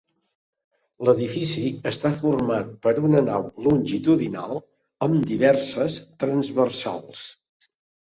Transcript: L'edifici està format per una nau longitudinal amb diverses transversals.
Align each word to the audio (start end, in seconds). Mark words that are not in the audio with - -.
L'edifici 1.09 1.65
està 1.91 2.11
format 2.23 2.73
per 2.87 2.95
una 3.11 3.23
nau 3.29 3.47
longitudinal 3.69 4.59
amb 5.11 5.31
diverses 5.37 6.03
transversals. 6.27 7.27